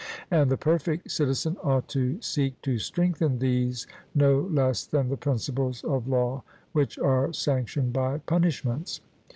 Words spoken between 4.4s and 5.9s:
less than the principles